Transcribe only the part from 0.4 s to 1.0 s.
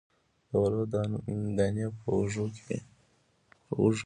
د غلو